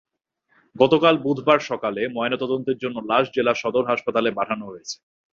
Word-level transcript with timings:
গতকাল 0.75 1.15
বুধবার 1.25 1.59
সকালে 1.69 2.01
ময়নাতদন্তের 2.15 2.77
জন্য 2.77 2.97
লাশ 3.09 3.25
জেলা 3.35 3.53
সদর 3.61 3.83
হাসপাতালে 3.87 4.29
পাঠানো 4.37 4.63
হয়েছে। 4.69 4.95